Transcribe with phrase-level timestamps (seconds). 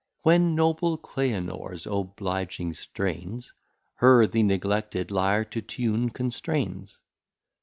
[0.23, 3.53] When Noble Cleanors obliging Strains
[3.97, 6.97] Her, the neglected Lyre to tune, constrains.